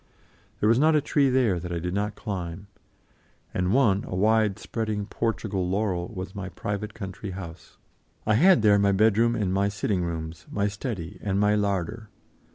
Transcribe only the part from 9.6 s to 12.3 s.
sitting rooms, my study, and my larder.